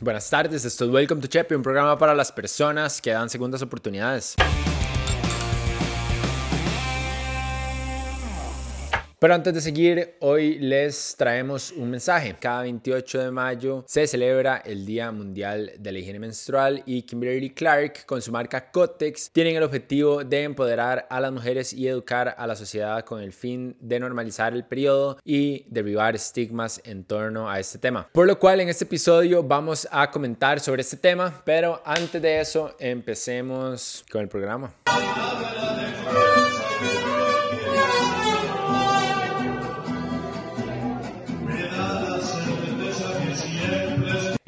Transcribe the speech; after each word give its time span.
Buenas 0.00 0.30
tardes, 0.30 0.64
esto 0.64 0.84
es 0.84 0.92
Welcome 0.92 1.20
to 1.20 1.26
Chepe, 1.26 1.56
un 1.56 1.62
programa 1.64 1.98
para 1.98 2.14
las 2.14 2.30
personas 2.30 3.02
que 3.02 3.10
dan 3.10 3.28
segundas 3.28 3.62
oportunidades. 3.62 4.36
Pero 9.20 9.34
antes 9.34 9.52
de 9.52 9.60
seguir, 9.60 10.14
hoy 10.20 10.60
les 10.60 11.16
traemos 11.16 11.72
un 11.72 11.90
mensaje. 11.90 12.36
Cada 12.38 12.62
28 12.62 13.24
de 13.24 13.30
mayo 13.32 13.84
se 13.88 14.06
celebra 14.06 14.58
el 14.58 14.86
Día 14.86 15.10
Mundial 15.10 15.72
de 15.76 15.90
la 15.90 15.98
Higiene 15.98 16.20
Menstrual 16.20 16.84
y 16.86 17.02
Kimberly 17.02 17.50
Clark 17.50 18.06
con 18.06 18.22
su 18.22 18.30
marca 18.30 18.70
Cotex 18.70 19.30
tienen 19.32 19.56
el 19.56 19.64
objetivo 19.64 20.22
de 20.22 20.44
empoderar 20.44 21.08
a 21.10 21.18
las 21.18 21.32
mujeres 21.32 21.72
y 21.72 21.88
educar 21.88 22.36
a 22.38 22.46
la 22.46 22.54
sociedad 22.54 23.04
con 23.04 23.20
el 23.20 23.32
fin 23.32 23.76
de 23.80 23.98
normalizar 23.98 24.52
el 24.52 24.64
periodo 24.64 25.18
y 25.24 25.64
derribar 25.68 26.14
estigmas 26.14 26.80
en 26.84 27.02
torno 27.02 27.50
a 27.50 27.58
este 27.58 27.78
tema. 27.78 28.08
Por 28.12 28.28
lo 28.28 28.38
cual 28.38 28.60
en 28.60 28.68
este 28.68 28.84
episodio 28.84 29.42
vamos 29.42 29.88
a 29.90 30.12
comentar 30.12 30.60
sobre 30.60 30.82
este 30.82 30.96
tema, 30.96 31.42
pero 31.44 31.82
antes 31.84 32.22
de 32.22 32.40
eso 32.40 32.76
empecemos 32.78 34.04
con 34.12 34.20
el 34.20 34.28
programa. 34.28 34.72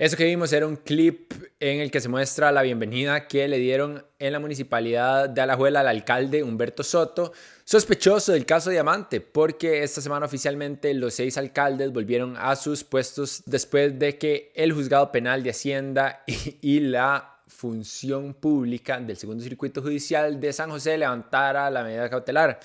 Eso 0.00 0.16
que 0.16 0.24
vimos 0.24 0.50
era 0.54 0.66
un 0.66 0.76
clip 0.76 1.30
en 1.60 1.82
el 1.82 1.90
que 1.90 2.00
se 2.00 2.08
muestra 2.08 2.50
la 2.50 2.62
bienvenida 2.62 3.28
que 3.28 3.46
le 3.46 3.58
dieron 3.58 4.02
en 4.18 4.32
la 4.32 4.38
municipalidad 4.38 5.28
de 5.28 5.42
Alajuela 5.42 5.80
al 5.80 5.88
alcalde 5.88 6.42
Humberto 6.42 6.82
Soto, 6.82 7.34
sospechoso 7.64 8.32
del 8.32 8.46
caso 8.46 8.70
Diamante, 8.70 9.20
porque 9.20 9.82
esta 9.82 10.00
semana 10.00 10.24
oficialmente 10.24 10.94
los 10.94 11.12
seis 11.12 11.36
alcaldes 11.36 11.92
volvieron 11.92 12.34
a 12.38 12.56
sus 12.56 12.82
puestos 12.82 13.42
después 13.44 13.98
de 13.98 14.16
que 14.16 14.50
el 14.54 14.72
juzgado 14.72 15.12
penal 15.12 15.42
de 15.42 15.50
Hacienda 15.50 16.24
y, 16.26 16.80
la 16.80 17.42
función 17.46 18.32
pública 18.32 18.98
del 18.98 19.18
segundo 19.18 19.44
circuito 19.44 19.82
judicial 19.82 20.40
de 20.40 20.50
San 20.54 20.70
José 20.70 20.96
levantara 20.96 21.68
la 21.68 21.82
medida 21.82 22.08
cautelar. 22.08 22.58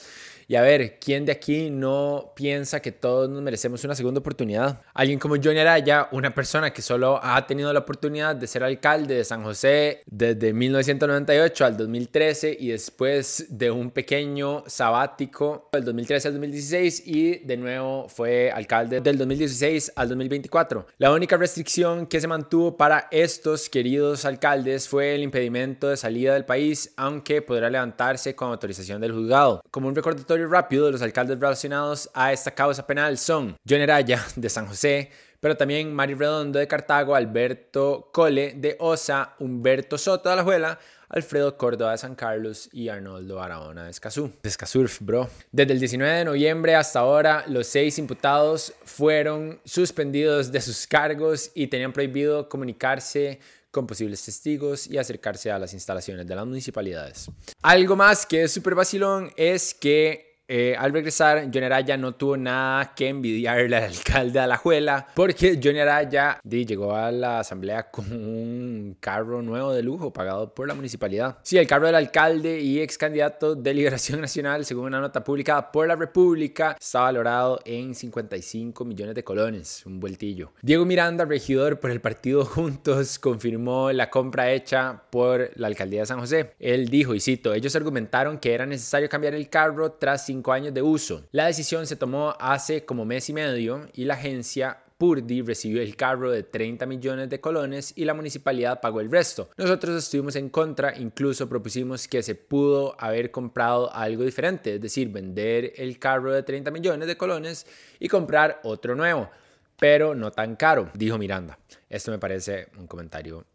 Y 0.47 0.55
a 0.55 0.61
ver, 0.61 0.99
¿quién 0.99 1.25
de 1.25 1.31
aquí 1.31 1.71
no 1.71 2.33
piensa 2.35 2.79
que 2.79 2.91
todos 2.91 3.27
nos 3.29 3.41
merecemos 3.41 3.83
una 3.83 3.95
segunda 3.95 4.19
oportunidad? 4.19 4.81
Alguien 4.93 5.17
como 5.17 5.35
Johnny 5.35 5.59
Araya, 5.59 6.07
una 6.11 6.35
persona 6.35 6.71
que 6.71 6.83
solo 6.83 7.19
ha 7.23 7.47
tenido 7.47 7.73
la 7.73 7.79
oportunidad 7.79 8.35
de 8.35 8.45
ser 8.45 8.63
alcalde 8.63 9.15
de 9.15 9.23
San 9.23 9.43
José 9.43 10.03
desde 10.05 10.53
1998 10.53 11.65
al 11.65 11.77
2013 11.77 12.57
y 12.59 12.67
después 12.69 13.47
de 13.49 13.71
un 13.71 13.89
pequeño 13.89 14.63
sabático 14.67 15.69
del 15.71 15.83
2013 15.83 16.27
al 16.27 16.33
2016 16.35 17.03
y 17.07 17.39
de 17.39 17.57
nuevo 17.57 18.07
fue 18.07 18.51
alcalde 18.51 19.01
del 19.01 19.17
2016 19.17 19.93
al 19.95 20.09
2024. 20.09 20.85
La 20.99 21.11
única 21.11 21.37
restricción 21.37 22.05
que 22.05 22.21
se 22.21 22.27
mantuvo 22.27 22.77
para 22.77 23.07
estos 23.09 23.67
queridos 23.67 24.25
alcaldes 24.25 24.87
fue 24.87 25.15
el 25.15 25.23
impedimento 25.23 25.89
de 25.89 25.97
salida 25.97 26.33
del 26.33 26.45
país, 26.45 26.93
aunque 26.97 27.41
podrá 27.41 27.69
levantarse 27.69 28.35
con 28.35 28.49
autorización 28.49 29.01
del 29.01 29.11
juzgado. 29.11 29.61
Como 29.71 29.87
un 29.87 29.95
recordatorio 29.95 30.34
rápido 30.43 30.85
de 30.85 30.91
los 30.91 31.01
alcaldes 31.01 31.39
relacionados 31.39 32.09
a 32.13 32.33
esta 32.33 32.51
causa 32.51 32.85
penal 32.85 33.17
son 33.17 33.55
John 33.67 33.81
Araya 33.81 34.23
de 34.35 34.49
San 34.49 34.67
José, 34.67 35.09
pero 35.39 35.55
también 35.55 35.93
Mari 35.93 36.13
Redondo 36.13 36.59
de 36.59 36.67
Cartago, 36.67 37.15
Alberto 37.15 38.09
Cole 38.11 38.53
de 38.57 38.75
Osa, 38.79 39.35
Humberto 39.39 39.97
Soto 39.97 40.29
de 40.29 40.33
Alajuela, 40.33 40.79
Alfredo 41.09 41.57
Córdoba 41.57 41.91
de 41.91 41.97
San 41.97 42.15
Carlos 42.15 42.69
y 42.73 42.89
Arnoldo 42.89 43.41
Aragona 43.41 43.85
de 43.85 43.91
Escazú. 43.91 44.33
De 44.41 44.49
Escazurf, 44.49 44.99
bro. 45.01 45.29
Desde 45.51 45.73
el 45.73 45.79
19 45.79 46.13
de 46.13 46.25
noviembre 46.25 46.75
hasta 46.75 46.99
ahora, 46.99 47.45
los 47.47 47.67
seis 47.67 47.97
imputados 47.99 48.73
fueron 48.83 49.59
suspendidos 49.63 50.51
de 50.51 50.61
sus 50.61 50.87
cargos 50.87 51.51
y 51.53 51.67
tenían 51.67 51.93
prohibido 51.93 52.49
comunicarse 52.49 53.39
con 53.75 53.85
posibles 53.85 54.23
testigos 54.23 54.87
y 54.87 54.97
acercarse 54.97 55.51
a 55.51 55.59
las 55.59 55.73
instalaciones 55.73 56.25
de 56.25 56.33
las 56.33 56.45
municipalidades. 56.45 57.29
Algo 57.61 57.97
más 57.97 58.25
que 58.25 58.43
es 58.43 58.53
súper 58.53 58.73
vacilón 58.73 59.33
es 59.35 59.73
que 59.73 60.34
eh, 60.47 60.75
al 60.77 60.93
regresar, 60.93 61.45
Johnny 61.45 61.65
Araya 61.65 61.97
no 61.97 62.13
tuvo 62.13 62.37
nada 62.37 62.93
que 62.93 63.09
envidiarle 63.09 63.77
al 63.77 63.83
alcalde 63.85 64.33
de 64.33 64.39
Alajuela, 64.39 65.07
porque 65.15 65.59
Johnny 65.61 65.79
Araya 65.79 66.39
llegó 66.43 66.95
a 66.95 67.11
la 67.11 67.39
asamblea 67.39 67.89
con 67.89 68.11
un 68.11 68.97
carro 68.99 69.41
nuevo 69.41 69.73
de 69.73 69.81
lujo 69.81 70.13
pagado 70.13 70.53
por 70.53 70.67
la 70.67 70.75
municipalidad. 70.75 71.39
Sí, 71.41 71.57
el 71.57 71.65
carro 71.65 71.87
del 71.87 71.95
alcalde 71.95 72.59
y 72.59 72.79
ex 72.79 72.97
candidato 72.97 73.55
de 73.55 73.73
Liberación 73.73 74.21
Nacional, 74.21 74.65
según 74.65 74.85
una 74.85 74.99
nota 74.99 75.23
publicada 75.23 75.71
por 75.71 75.87
la 75.87 75.95
República, 75.95 76.75
está 76.79 77.01
valorado 77.01 77.59
en 77.65 77.95
55 77.95 78.85
millones 78.85 79.15
de 79.15 79.23
colones, 79.23 79.83
un 79.85 79.99
vueltillo. 79.99 80.53
Diego 80.61 80.85
Miranda, 80.85 81.25
regidor 81.25 81.79
por 81.79 81.89
el 81.89 82.01
partido 82.01 82.45
Juntos, 82.45 83.17
confirmó 83.17 83.91
la 83.91 84.09
compra 84.11 84.51
hecha 84.51 85.01
por 85.09 85.49
la 85.55 85.67
alcaldía 85.67 86.01
de 86.01 86.05
San 86.05 86.19
José. 86.19 86.53
Él 86.59 86.87
dijo, 86.89 87.15
y 87.15 87.19
cito, 87.19 87.53
ellos 87.53 87.75
argumentaron 87.75 88.37
que 88.37 88.53
era 88.53 88.65
necesario 88.65 89.09
cambiar 89.09 89.33
el 89.33 89.49
carro 89.49 89.93
tras 89.93 90.29
años 90.47 90.73
de 90.73 90.81
uso. 90.81 91.23
La 91.31 91.47
decisión 91.47 91.87
se 91.87 91.95
tomó 91.95 92.35
hace 92.39 92.85
como 92.85 93.05
mes 93.05 93.29
y 93.29 93.33
medio 93.33 93.87
y 93.93 94.05
la 94.05 94.15
agencia 94.15 94.79
Purdi 94.97 95.41
recibió 95.41 95.81
el 95.81 95.95
carro 95.95 96.31
de 96.31 96.43
30 96.43 96.85
millones 96.85 97.29
de 97.29 97.41
colones 97.41 97.93
y 97.97 98.05
la 98.05 98.13
municipalidad 98.13 98.79
pagó 98.79 99.01
el 99.01 99.11
resto. 99.11 99.49
Nosotros 99.57 100.03
estuvimos 100.03 100.35
en 100.37 100.49
contra, 100.49 100.97
incluso 100.97 101.49
propusimos 101.49 102.07
que 102.07 102.23
se 102.23 102.35
pudo 102.35 102.95
haber 102.99 103.31
comprado 103.31 103.93
algo 103.93 104.23
diferente, 104.23 104.75
es 104.75 104.81
decir, 104.81 105.09
vender 105.09 105.73
el 105.75 105.99
carro 105.99 106.31
de 106.31 106.43
30 106.43 106.71
millones 106.71 107.07
de 107.07 107.17
colones 107.17 107.67
y 107.99 108.07
comprar 108.07 108.61
otro 108.63 108.95
nuevo, 108.95 109.29
pero 109.77 110.15
no 110.15 110.31
tan 110.31 110.55
caro, 110.55 110.89
dijo 110.93 111.17
Miranda. 111.17 111.59
Esto 111.89 112.11
me 112.11 112.19
parece 112.19 112.69
un 112.77 112.87
comentario 112.87 113.45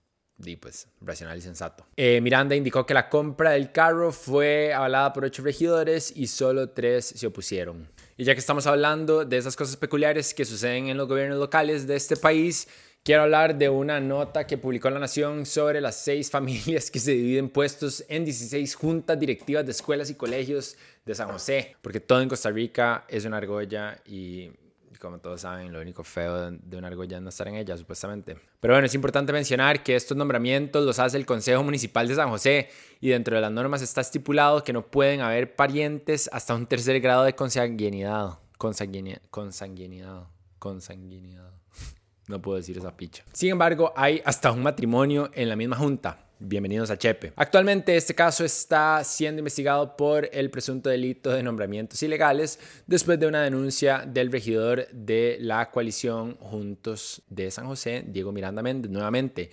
y 0.45 0.57
pues 0.57 0.89
racional 1.01 1.39
y 1.39 1.41
sensato. 1.41 1.87
Eh, 1.97 2.21
Miranda 2.21 2.55
indicó 2.55 2.87
que 2.87 2.95
la 2.95 3.09
compra 3.09 3.53
del 3.53 3.73
carro 3.73 4.13
fue 4.13 4.73
avalada 4.73 5.13
por 5.13 5.25
ocho 5.25 5.43
regidores 5.43 6.13
y 6.15 6.27
solo 6.27 6.71
tres 6.71 7.07
se 7.07 7.27
opusieron. 7.27 7.89
Y 8.17 8.25
ya 8.25 8.35
que 8.35 8.41
estamos 8.41 8.67
hablando 8.67 9.25
de 9.25 9.39
esas 9.39 9.57
cosas 9.57 9.77
peculiares 9.77 10.35
que 10.35 10.45
suceden 10.45 10.89
en 10.89 10.97
los 10.97 11.09
gobiernos 11.09 11.39
locales 11.39 11.87
de 11.87 11.97
este 11.97 12.17
país, 12.17 12.69
quiero 13.03 13.23
hablar 13.23 13.57
de 13.57 13.69
una 13.69 14.01
nota 14.01 14.47
que 14.47 14.59
publicó 14.59 14.91
La 14.91 14.99
Nación 14.99 15.47
sobre 15.47 15.81
las 15.81 15.97
seis 15.97 16.31
familias 16.31 16.91
que 16.91 16.99
se 16.99 17.13
dividen 17.13 17.49
puestos 17.49 18.05
en 18.09 18.25
16 18.25 18.75
juntas 18.75 19.19
directivas 19.19 19.65
de 19.65 19.73
escuelas 19.73 20.11
y 20.11 20.15
colegios 20.15 20.77
de 21.05 21.15
San 21.15 21.31
José, 21.31 21.77
porque 21.81 22.01
todo 22.01 22.21
en 22.21 22.29
Costa 22.29 22.51
Rica 22.51 23.05
es 23.09 23.25
una 23.25 23.39
argolla 23.39 24.01
y 24.07 24.51
como 24.99 25.19
todos 25.19 25.43
saben, 25.43 25.73
lo 25.73 25.81
único 25.81 26.03
feo 26.03 26.51
de 26.51 26.77
una 26.77 26.89
argolla 26.89 27.19
es 27.19 27.23
no 27.23 27.29
estar 27.29 27.47
en 27.49 27.55
ella, 27.55 27.77
supuestamente. 27.77 28.37
Pero 28.59 28.75
bueno, 28.75 28.87
es 28.87 28.95
importante 28.95 29.33
mencionar 29.33 29.83
que 29.83 29.95
estos 29.95 30.17
nombramientos 30.17 30.85
los 30.85 30.99
hace 30.99 31.17
el 31.17 31.27
Consejo 31.27 31.63
Municipal 31.63 32.09
de 32.09 32.17
San 32.17 32.29
José 32.29 32.69
y 33.01 33.11
dentro 33.11 33.37
de 33.37 33.43
las 33.43 33.53
normas 33.53 33.83
está 33.83 34.01
estipulado 34.01 34.65
que 34.65 34.73
no 34.73 34.87
pueden 34.87 35.21
haber 35.21 35.55
parientes 35.55 36.29
hasta 36.33 36.55
un 36.55 36.67
tercer 36.67 37.01
grado 37.01 37.25
de 37.25 37.35
consanguinidad. 37.35 38.39
Consanguinidad. 38.59 39.23
Consanguinidad. 39.31 40.25
Consanguinidad. 40.59 41.53
No 42.29 42.41
puedo 42.41 42.59
decir 42.59 42.79
esa 42.79 42.97
picha. 42.97 43.25
Sin 43.33 43.51
embargo, 43.51 43.93
hay 43.97 44.23
hasta 44.25 44.53
un 44.53 44.63
matrimonio 44.63 45.31
en 45.35 45.49
la 45.49 45.57
misma 45.57 45.75
junta. 45.75 46.30
Bienvenidos 46.43 46.91
a 46.91 46.97
Chepe. 46.97 47.35
Actualmente 47.37 47.95
este 47.95 48.15
caso 48.15 48.47
está 48.47 49.05
siendo 49.05 49.41
investigado 49.41 49.95
por 49.95 50.27
el 50.33 50.51
presunto 50.51 50.89
delito 50.89 51.29
de 51.29 51.43
nombramientos 51.43 52.03
ilegales 52.03 52.59
después 52.87 53.21
de 53.21 53.27
una 53.27 53.43
denuncia 53.43 54.07
del 54.07 54.33
regidor 54.33 54.89
de 54.91 55.37
la 55.39 55.71
coalición 55.71 56.39
Juntos 56.39 57.21
de 57.29 57.51
San 57.51 57.67
José, 57.67 58.05
Diego 58.07 58.33
Miranda 58.33 58.63
Méndez, 58.63 58.91
nuevamente. 58.91 59.51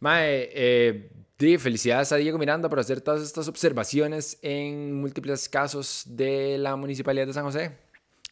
Mae, 0.00 0.50
eh, 0.52 1.58
felicidades 1.58 2.12
a 2.12 2.16
Diego 2.16 2.36
Miranda 2.36 2.68
por 2.68 2.80
hacer 2.80 3.00
todas 3.00 3.22
estas 3.22 3.48
observaciones 3.48 4.38
en 4.42 4.92
múltiples 4.92 5.48
casos 5.48 6.04
de 6.06 6.58
la 6.58 6.76
Municipalidad 6.76 7.26
de 7.26 7.32
San 7.32 7.44
José. 7.44 7.78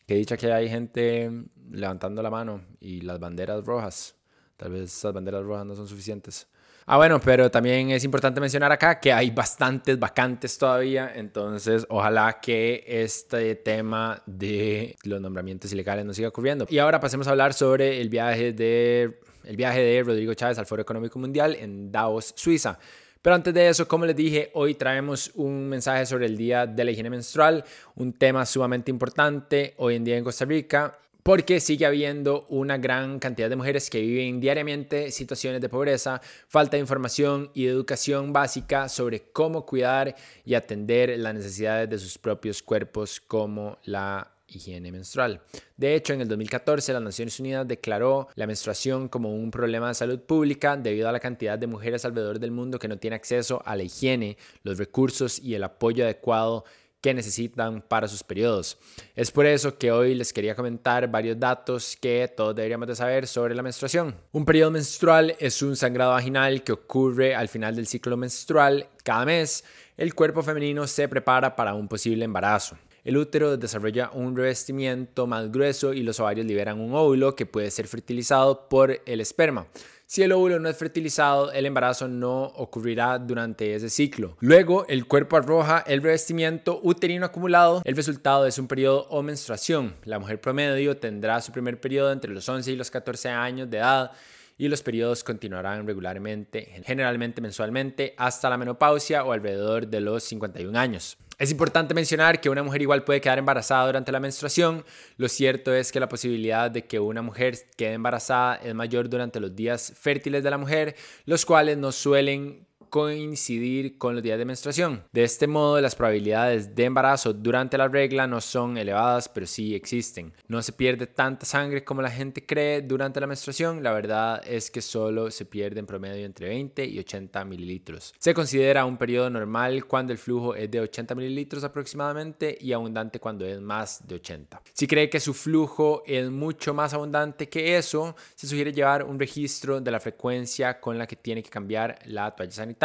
Que 0.06 0.16
dicha 0.16 0.36
que 0.36 0.52
hay 0.52 0.68
gente 0.68 1.30
levantando 1.70 2.22
la 2.22 2.28
mano 2.28 2.66
y 2.80 3.00
las 3.00 3.18
banderas 3.18 3.64
rojas. 3.64 4.14
Tal 4.58 4.72
vez 4.72 4.94
esas 4.94 5.14
banderas 5.14 5.42
rojas 5.42 5.64
no 5.64 5.74
son 5.74 5.88
suficientes. 5.88 6.46
Ah, 6.86 6.98
bueno, 6.98 7.18
pero 7.18 7.50
también 7.50 7.90
es 7.90 8.04
importante 8.04 8.42
mencionar 8.42 8.70
acá 8.70 9.00
que 9.00 9.10
hay 9.10 9.30
bastantes 9.30 9.98
vacantes 9.98 10.58
todavía, 10.58 11.10
entonces 11.14 11.86
ojalá 11.88 12.40
que 12.42 12.84
este 12.86 13.54
tema 13.54 14.22
de 14.26 14.94
los 15.04 15.18
nombramientos 15.18 15.72
ilegales 15.72 16.04
no 16.04 16.12
siga 16.12 16.28
ocurriendo. 16.28 16.66
Y 16.68 16.78
ahora 16.78 17.00
pasemos 17.00 17.26
a 17.26 17.30
hablar 17.30 17.54
sobre 17.54 18.02
el 18.02 18.10
viaje 18.10 18.52
de, 18.52 19.18
el 19.44 19.56
viaje 19.56 19.80
de 19.80 20.02
Rodrigo 20.02 20.34
Chávez 20.34 20.58
al 20.58 20.66
Foro 20.66 20.82
Económico 20.82 21.18
Mundial 21.18 21.56
en 21.58 21.90
Davos, 21.90 22.34
Suiza. 22.36 22.78
Pero 23.22 23.36
antes 23.36 23.54
de 23.54 23.66
eso, 23.66 23.88
como 23.88 24.04
les 24.04 24.14
dije, 24.14 24.50
hoy 24.52 24.74
traemos 24.74 25.30
un 25.36 25.66
mensaje 25.66 26.04
sobre 26.04 26.26
el 26.26 26.36
Día 26.36 26.66
de 26.66 26.84
la 26.84 26.90
Higiene 26.90 27.08
Menstrual, 27.08 27.64
un 27.94 28.12
tema 28.12 28.44
sumamente 28.44 28.90
importante 28.90 29.72
hoy 29.78 29.96
en 29.96 30.04
día 30.04 30.18
en 30.18 30.24
Costa 30.24 30.44
Rica 30.44 30.98
porque 31.24 31.58
sigue 31.58 31.86
habiendo 31.86 32.44
una 32.50 32.76
gran 32.76 33.18
cantidad 33.18 33.48
de 33.48 33.56
mujeres 33.56 33.88
que 33.88 34.02
viven 34.02 34.40
diariamente 34.40 35.10
situaciones 35.10 35.62
de 35.62 35.70
pobreza, 35.70 36.20
falta 36.48 36.76
de 36.76 36.82
información 36.82 37.50
y 37.54 37.66
educación 37.66 38.34
básica 38.34 38.90
sobre 38.90 39.32
cómo 39.32 39.64
cuidar 39.64 40.14
y 40.44 40.52
atender 40.52 41.18
las 41.18 41.34
necesidades 41.34 41.88
de 41.88 41.98
sus 41.98 42.18
propios 42.18 42.62
cuerpos 42.62 43.22
como 43.26 43.78
la 43.84 44.34
higiene 44.46 44.92
menstrual. 44.92 45.40
De 45.78 45.94
hecho, 45.94 46.12
en 46.12 46.20
el 46.20 46.28
2014 46.28 46.92
las 46.92 47.02
Naciones 47.02 47.40
Unidas 47.40 47.66
declaró 47.66 48.28
la 48.34 48.46
menstruación 48.46 49.08
como 49.08 49.34
un 49.34 49.50
problema 49.50 49.88
de 49.88 49.94
salud 49.94 50.20
pública 50.20 50.76
debido 50.76 51.08
a 51.08 51.12
la 51.12 51.20
cantidad 51.20 51.58
de 51.58 51.66
mujeres 51.66 52.04
alrededor 52.04 52.38
del 52.38 52.50
mundo 52.50 52.78
que 52.78 52.86
no 52.86 52.98
tienen 52.98 53.16
acceso 53.16 53.62
a 53.64 53.76
la 53.76 53.82
higiene, 53.82 54.36
los 54.62 54.76
recursos 54.76 55.38
y 55.38 55.54
el 55.54 55.64
apoyo 55.64 56.04
adecuado 56.04 56.66
que 57.04 57.12
necesitan 57.12 57.82
para 57.82 58.08
sus 58.08 58.22
periodos. 58.22 58.78
Es 59.14 59.30
por 59.30 59.44
eso 59.44 59.76
que 59.76 59.92
hoy 59.92 60.14
les 60.14 60.32
quería 60.32 60.54
comentar 60.54 61.06
varios 61.10 61.38
datos 61.38 61.98
que 62.00 62.32
todos 62.34 62.56
deberíamos 62.56 62.88
de 62.88 62.96
saber 62.96 63.26
sobre 63.26 63.54
la 63.54 63.62
menstruación. 63.62 64.16
Un 64.32 64.46
periodo 64.46 64.70
menstrual 64.70 65.36
es 65.38 65.60
un 65.60 65.76
sangrado 65.76 66.12
vaginal 66.12 66.64
que 66.64 66.72
ocurre 66.72 67.34
al 67.34 67.48
final 67.48 67.76
del 67.76 67.86
ciclo 67.86 68.16
menstrual. 68.16 68.88
Cada 69.02 69.26
mes, 69.26 69.64
el 69.98 70.14
cuerpo 70.14 70.42
femenino 70.42 70.86
se 70.86 71.06
prepara 71.06 71.54
para 71.54 71.74
un 71.74 71.88
posible 71.88 72.24
embarazo. 72.24 72.78
El 73.04 73.18
útero 73.18 73.58
desarrolla 73.58 74.10
un 74.14 74.34
revestimiento 74.34 75.26
más 75.26 75.52
grueso 75.52 75.92
y 75.92 76.02
los 76.02 76.20
ovarios 76.20 76.46
liberan 76.46 76.80
un 76.80 76.94
óvulo 76.94 77.36
que 77.36 77.44
puede 77.44 77.70
ser 77.70 77.86
fertilizado 77.86 78.66
por 78.70 79.02
el 79.04 79.20
esperma. 79.20 79.66
Si 80.14 80.22
el 80.22 80.30
óvulo 80.30 80.60
no 80.60 80.68
es 80.68 80.76
fertilizado, 80.76 81.50
el 81.50 81.66
embarazo 81.66 82.06
no 82.06 82.44
ocurrirá 82.44 83.18
durante 83.18 83.74
ese 83.74 83.90
ciclo. 83.90 84.36
Luego, 84.38 84.86
el 84.86 85.08
cuerpo 85.08 85.36
arroja 85.36 85.82
el 85.88 86.02
revestimiento 86.02 86.78
uterino 86.84 87.26
acumulado. 87.26 87.82
El 87.84 87.96
resultado 87.96 88.46
es 88.46 88.56
un 88.56 88.68
periodo 88.68 89.08
o 89.10 89.24
menstruación. 89.24 89.96
La 90.04 90.20
mujer 90.20 90.40
promedio 90.40 90.98
tendrá 90.98 91.40
su 91.40 91.50
primer 91.50 91.80
periodo 91.80 92.12
entre 92.12 92.32
los 92.32 92.48
11 92.48 92.70
y 92.70 92.76
los 92.76 92.92
14 92.92 93.28
años 93.30 93.68
de 93.68 93.78
edad 93.78 94.12
y 94.56 94.68
los 94.68 94.82
periodos 94.82 95.24
continuarán 95.24 95.84
regularmente, 95.84 96.80
generalmente 96.84 97.40
mensualmente, 97.40 98.14
hasta 98.16 98.48
la 98.48 98.56
menopausia 98.56 99.24
o 99.24 99.32
alrededor 99.32 99.88
de 99.88 100.00
los 100.00 100.22
51 100.22 100.78
años. 100.78 101.18
Es 101.38 101.50
importante 101.50 101.94
mencionar 101.94 102.40
que 102.40 102.48
una 102.48 102.62
mujer 102.62 102.82
igual 102.82 103.02
puede 103.02 103.20
quedar 103.20 103.38
embarazada 103.38 103.86
durante 103.86 104.12
la 104.12 104.20
menstruación. 104.20 104.84
Lo 105.16 105.28
cierto 105.28 105.74
es 105.74 105.90
que 105.90 105.98
la 105.98 106.08
posibilidad 106.08 106.70
de 106.70 106.86
que 106.86 107.00
una 107.00 107.22
mujer 107.22 107.58
quede 107.76 107.94
embarazada 107.94 108.56
es 108.56 108.74
mayor 108.74 109.08
durante 109.08 109.40
los 109.40 109.54
días 109.54 109.92
fértiles 109.96 110.44
de 110.44 110.50
la 110.50 110.58
mujer, 110.58 110.94
los 111.24 111.44
cuales 111.44 111.76
no 111.76 111.90
suelen 111.90 112.66
coincidir 112.94 113.98
con 113.98 114.14
los 114.14 114.22
días 114.22 114.38
de 114.38 114.44
menstruación. 114.44 115.02
De 115.10 115.24
este 115.24 115.48
modo, 115.48 115.80
las 115.80 115.96
probabilidades 115.96 116.76
de 116.76 116.84
embarazo 116.84 117.32
durante 117.32 117.76
la 117.76 117.88
regla 117.88 118.28
no 118.28 118.40
son 118.40 118.78
elevadas, 118.78 119.28
pero 119.28 119.46
sí 119.48 119.74
existen. 119.74 120.32
No 120.46 120.62
se 120.62 120.72
pierde 120.72 121.08
tanta 121.08 121.44
sangre 121.44 121.82
como 121.82 122.02
la 122.02 122.10
gente 122.12 122.46
cree 122.46 122.82
durante 122.82 123.20
la 123.20 123.26
menstruación. 123.26 123.82
La 123.82 123.90
verdad 123.90 124.40
es 124.46 124.70
que 124.70 124.80
solo 124.80 125.32
se 125.32 125.44
pierde 125.44 125.80
en 125.80 125.86
promedio 125.86 126.24
entre 126.24 126.46
20 126.46 126.84
y 126.84 127.00
80 127.00 127.44
mililitros. 127.44 128.14
Se 128.16 128.32
considera 128.32 128.84
un 128.84 128.96
periodo 128.96 129.28
normal 129.28 129.86
cuando 129.86 130.12
el 130.12 130.18
flujo 130.20 130.54
es 130.54 130.70
de 130.70 130.78
80 130.78 131.16
mililitros 131.16 131.64
aproximadamente 131.64 132.56
y 132.60 132.72
abundante 132.72 133.18
cuando 133.18 133.44
es 133.44 133.60
más 133.60 134.06
de 134.06 134.14
80. 134.14 134.62
Si 134.72 134.86
cree 134.86 135.10
que 135.10 135.18
su 135.18 135.34
flujo 135.34 136.04
es 136.06 136.30
mucho 136.30 136.72
más 136.72 136.94
abundante 136.94 137.48
que 137.48 137.76
eso, 137.76 138.14
se 138.36 138.46
sugiere 138.46 138.72
llevar 138.72 139.02
un 139.02 139.18
registro 139.18 139.80
de 139.80 139.90
la 139.90 139.98
frecuencia 139.98 140.80
con 140.80 140.96
la 140.96 141.08
que 141.08 141.16
tiene 141.16 141.42
que 141.42 141.50
cambiar 141.50 141.98
la 142.04 142.32
toalla 142.36 142.52
sanitaria 142.52 142.83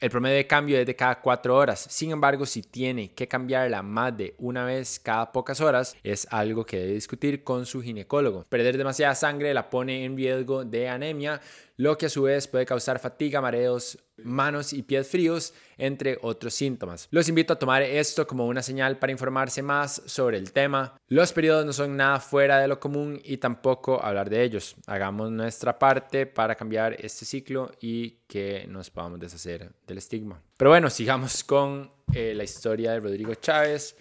el 0.00 0.10
promedio 0.10 0.36
de 0.36 0.46
cambio 0.46 0.78
es 0.78 0.86
de 0.86 0.94
cada 0.96 1.20
cuatro 1.20 1.56
horas. 1.56 1.86
Sin 1.90 2.12
embargo, 2.12 2.46
si 2.46 2.62
tiene 2.62 3.10
que 3.12 3.28
cambiarla 3.28 3.82
más 3.82 4.16
de 4.16 4.34
una 4.38 4.64
vez 4.64 4.98
cada 5.00 5.32
pocas 5.32 5.60
horas, 5.60 5.96
es 6.02 6.26
algo 6.30 6.64
que 6.64 6.78
debe 6.78 6.92
discutir 6.94 7.42
con 7.42 7.66
su 7.66 7.82
ginecólogo. 7.82 8.44
Perder 8.48 8.78
demasiada 8.78 9.14
sangre 9.14 9.52
la 9.52 9.68
pone 9.68 10.04
en 10.04 10.16
riesgo 10.16 10.64
de 10.64 10.88
anemia, 10.88 11.40
lo 11.78 11.96
que 11.96 12.06
a 12.06 12.10
su 12.10 12.22
vez 12.22 12.48
puede 12.48 12.66
causar 12.66 12.98
fatiga, 12.98 13.40
mareos, 13.40 13.98
manos 14.16 14.72
y 14.72 14.82
pies 14.82 15.08
fríos, 15.08 15.54
entre 15.78 16.18
otros 16.22 16.52
síntomas. 16.52 17.06
Los 17.12 17.28
invito 17.28 17.52
a 17.52 17.58
tomar 17.58 17.82
esto 17.82 18.26
como 18.26 18.46
una 18.46 18.62
señal 18.62 18.98
para 18.98 19.12
informarse 19.12 19.62
más 19.62 20.02
sobre 20.04 20.38
el 20.38 20.52
tema. 20.52 20.98
Los 21.06 21.32
periodos 21.32 21.64
no 21.64 21.72
son 21.72 21.96
nada 21.96 22.18
fuera 22.18 22.58
de 22.58 22.66
lo 22.66 22.80
común 22.80 23.20
y 23.24 23.36
tampoco 23.36 24.02
hablar 24.02 24.28
de 24.28 24.42
ellos. 24.42 24.74
Hagamos 24.86 25.30
nuestra 25.30 25.78
parte 25.78 26.26
para 26.26 26.56
cambiar 26.56 26.96
este 26.98 27.24
ciclo 27.24 27.70
y 27.80 28.18
que 28.26 28.66
nos 28.68 28.90
podamos 28.90 29.20
deshacer 29.20 29.70
del 29.86 29.98
estigma. 29.98 30.42
Pero 30.56 30.70
bueno, 30.70 30.90
sigamos 30.90 31.44
con 31.44 31.92
eh, 32.12 32.34
la 32.34 32.42
historia 32.42 32.90
de 32.90 33.00
Rodrigo 33.00 33.34
Chávez 33.36 33.94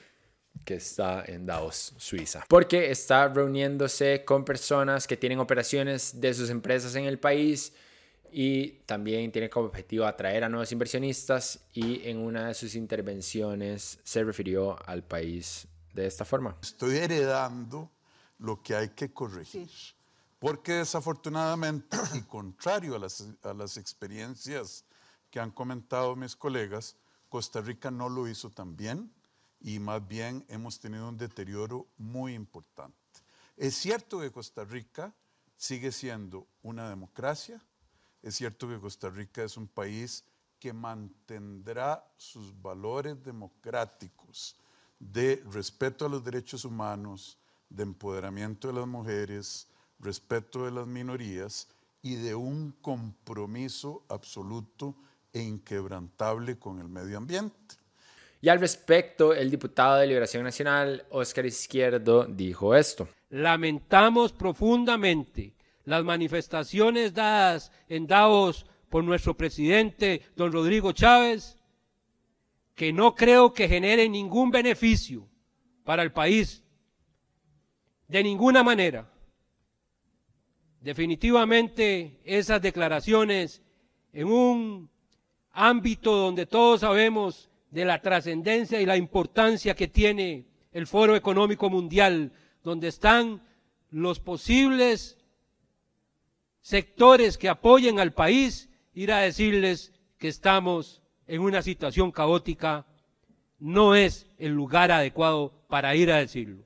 que 0.68 0.74
está 0.74 1.24
en 1.26 1.46
Davos, 1.46 1.94
Suiza, 1.96 2.44
porque 2.50 2.92
está 2.92 3.30
reuniéndose 3.30 4.26
con 4.26 4.44
personas 4.44 5.08
que 5.08 5.16
tienen 5.16 5.40
operaciones 5.40 6.20
de 6.20 6.34
sus 6.34 6.50
empresas 6.50 6.94
en 6.96 7.06
el 7.06 7.20
país 7.20 7.72
y 8.34 8.72
también 8.86 9.32
tiene 9.32 9.50
como 9.50 9.68
objetivo 9.68 10.06
atraer 10.06 10.44
a 10.44 10.50
nuevos 10.50 10.70
inversionistas 10.74 11.62
y 11.72 12.06
en 12.06 12.18
una 12.18 12.50
de 12.50 12.54
sus 12.54 12.76
intervenciones 12.76 13.98
se 14.04 14.26
refirió 14.26 14.78
al 14.86 15.04
país 15.04 15.70
de 15.94 16.06
esta 16.06 16.26
forma. 16.26 16.58
Estoy 16.62 16.98
heredando 16.98 17.90
lo 18.40 18.62
que 18.62 18.76
hay 18.76 18.90
que 18.90 19.14
corregir, 19.14 19.70
porque 20.38 20.74
desafortunadamente, 20.74 21.96
y 22.14 22.24
contrario 22.24 22.98
a 22.98 23.00
las, 23.00 23.26
a 23.42 23.54
las 23.54 23.78
experiencias 23.78 24.84
que 25.32 25.40
han 25.40 25.52
comentado 25.52 26.14
mis 26.18 26.36
colegas, 26.36 26.98
Costa 27.30 27.62
Rica 27.62 27.90
no 27.90 28.10
lo 28.10 28.28
hizo 28.28 28.50
tan 28.50 28.76
bien 28.76 29.14
y 29.60 29.80
más 29.80 30.08
bien 30.08 30.46
hemos 30.50 30.80
tenido 30.80 31.10
un 31.10 31.18
deterioro 31.18 31.88
muy 31.98 32.34
importante. 32.34 32.98
Es 33.56 33.76
cierto 33.76 34.20
que 34.20 34.32
Costa 34.32 34.64
Rica 34.64 35.14
sigue 35.56 35.92
siendo 35.92 36.48
una 36.62 36.90
democracia, 36.90 37.62
es 38.22 38.36
cierto 38.36 38.68
que 38.68 38.80
Costa 38.80 39.10
Rica 39.10 39.44
es 39.44 39.58
un 39.58 39.68
país 39.68 40.24
que 40.60 40.74
mantendrá 40.74 42.06
sus 42.18 42.60
valores 42.62 43.24
democráticos 43.24 44.56
de 45.00 45.44
respeto 45.52 46.06
a 46.06 46.10
los 46.10 46.24
derechos 46.24 46.66
humanos, 46.66 47.38
de 47.70 47.84
empoderamiento 47.84 48.68
de 48.68 48.74
las 48.74 48.88
mujeres, 48.88 49.68
respeto 50.00 50.66
de 50.66 50.72
las 50.72 50.88
minorías 50.88 51.68
y 52.02 52.16
de 52.16 52.36
un 52.36 52.72
compromiso 52.82 54.04
absoluto 54.10 54.96
e 55.34 55.42
inquebrantable 55.42 56.58
con 56.58 56.80
el 56.80 56.88
medio 56.88 57.18
ambiente. 57.18 57.77
Y 58.42 58.50
al 58.50 58.60
respecto, 58.60 59.34
el 59.34 59.50
diputado 59.50 59.98
de 59.98 60.08
Liberación 60.08 60.44
Nacional, 60.44 61.06
Óscar 61.10 61.46
Izquierdo, 61.46 62.26
dijo 62.26 62.76
esto. 62.76 63.08
Lamentamos 63.30 64.32
profundamente 64.32 65.56
las 65.86 66.04
manifestaciones 66.04 67.14
dadas 67.14 67.72
en 67.90 68.06
Davos 68.06 68.66
por 68.90 69.04
nuestro 69.04 69.36
presidente, 69.36 70.22
don 70.36 70.52
Rodrigo 70.52 70.92
Chávez, 70.92 71.58
que 72.76 72.94
no 72.94 73.16
creo 73.16 73.54
que 73.54 73.68
generen 73.68 74.12
ningún 74.12 74.52
beneficio 74.52 75.28
para 75.84 76.04
el 76.04 76.12
país, 76.12 76.64
de 78.08 78.24
ninguna 78.24 78.64
manera. 78.64 79.12
Definitivamente 80.80 82.22
esas 82.24 82.62
declaraciones 82.62 83.62
en 84.14 84.28
un 84.28 84.90
ámbito 85.52 86.16
donde 86.16 86.46
todos 86.46 86.82
sabemos 86.82 87.50
de 87.72 87.86
la 87.86 88.02
trascendencia 88.02 88.82
y 88.82 88.86
la 88.86 88.98
importancia 88.98 89.76
que 89.76 89.88
tiene 89.88 90.46
el 90.72 90.88
Foro 90.88 91.16
Económico 91.16 91.70
Mundial, 91.70 92.32
donde 92.64 92.88
están 92.88 93.42
los 93.90 94.20
posibles 94.20 95.18
sectores 96.62 97.38
que 97.38 97.50
apoyen 97.50 98.00
al 98.00 98.14
país, 98.14 98.70
ir 98.94 99.12
a 99.12 99.20
decirles 99.20 99.94
que 100.18 100.28
estamos 100.28 101.02
en 101.28 101.42
una 101.42 101.62
situación 101.62 102.12
caótica, 102.12 102.86
no 103.60 103.96
es 103.96 104.28
el 104.38 104.52
lugar 104.54 104.92
adecuado 104.92 105.54
para 105.68 105.96
ir 105.96 106.12
a 106.12 106.18
decirlo. 106.18 106.64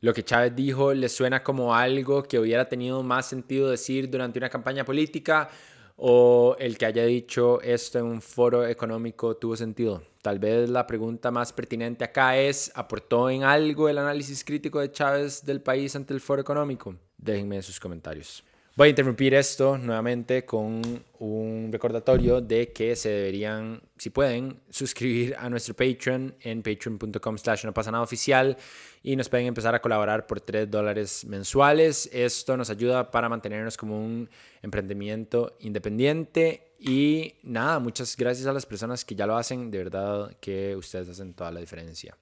Lo 0.00 0.12
que 0.12 0.24
Chávez 0.24 0.54
dijo 0.54 0.92
le 0.92 1.08
suena 1.08 1.42
como 1.42 1.74
algo 1.74 2.22
que 2.22 2.38
hubiera 2.38 2.68
tenido 2.68 3.02
más 3.02 3.28
sentido 3.28 3.70
decir 3.70 4.10
durante 4.10 4.38
una 4.38 4.50
campaña 4.50 4.84
política 4.84 5.48
o 5.96 6.56
el 6.58 6.76
que 6.78 6.86
haya 6.86 7.04
dicho 7.04 7.60
esto 7.62 7.98
en 7.98 8.04
un 8.04 8.22
foro 8.22 8.66
económico 8.66 9.36
tuvo 9.36 9.56
sentido. 9.56 10.02
Tal 10.22 10.38
vez 10.38 10.68
la 10.68 10.86
pregunta 10.86 11.30
más 11.30 11.52
pertinente 11.52 12.04
acá 12.04 12.36
es, 12.36 12.70
¿aportó 12.74 13.30
en 13.30 13.44
algo 13.44 13.88
el 13.88 13.98
análisis 13.98 14.44
crítico 14.44 14.80
de 14.80 14.90
Chávez 14.90 15.44
del 15.44 15.62
país 15.62 15.94
ante 15.96 16.12
el 16.14 16.20
foro 16.20 16.42
económico? 16.42 16.96
Déjenme 17.16 17.62
sus 17.62 17.80
comentarios. 17.80 18.44
Voy 18.76 18.88
a 18.88 18.90
interrumpir 18.90 19.32
esto 19.32 19.78
nuevamente 19.78 20.44
con 20.44 20.82
un 21.20 21.68
recordatorio 21.72 22.42
de 22.42 22.74
que 22.74 22.94
se 22.94 23.08
deberían, 23.08 23.80
si 23.96 24.10
pueden, 24.10 24.60
suscribir 24.68 25.34
a 25.38 25.48
nuestro 25.48 25.74
Patreon 25.74 26.34
en 26.42 26.62
patreon.com 26.62 27.38
slash 27.38 27.64
no 27.64 27.72
pasa 27.72 27.90
nada 27.90 28.04
oficial 28.04 28.54
y 29.02 29.16
nos 29.16 29.30
pueden 29.30 29.46
empezar 29.46 29.74
a 29.74 29.80
colaborar 29.80 30.26
por 30.26 30.42
3 30.42 30.70
dólares 30.70 31.24
mensuales. 31.24 32.10
Esto 32.12 32.58
nos 32.58 32.68
ayuda 32.68 33.10
para 33.10 33.30
mantenernos 33.30 33.78
como 33.78 33.98
un 33.98 34.28
emprendimiento 34.60 35.56
independiente 35.60 36.74
y 36.78 37.36
nada, 37.44 37.78
muchas 37.78 38.14
gracias 38.14 38.46
a 38.46 38.52
las 38.52 38.66
personas 38.66 39.06
que 39.06 39.14
ya 39.14 39.26
lo 39.26 39.38
hacen, 39.38 39.70
de 39.70 39.78
verdad 39.78 40.36
que 40.38 40.76
ustedes 40.76 41.08
hacen 41.08 41.32
toda 41.32 41.50
la 41.50 41.60
diferencia. 41.60 42.14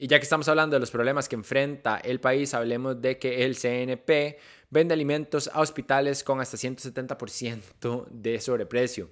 Y 0.00 0.08
ya 0.08 0.18
que 0.18 0.24
estamos 0.24 0.48
hablando 0.48 0.74
de 0.74 0.80
los 0.80 0.90
problemas 0.90 1.28
que 1.28 1.36
enfrenta 1.36 1.98
el 1.98 2.18
país, 2.18 2.54
hablemos 2.54 3.00
de 3.00 3.18
que 3.18 3.44
el 3.44 3.54
CNP 3.54 4.38
vende 4.70 4.94
alimentos 4.94 5.50
a 5.52 5.60
hospitales 5.60 6.24
con 6.24 6.40
hasta 6.40 6.56
170% 6.56 8.06
de 8.08 8.40
sobreprecio. 8.40 9.10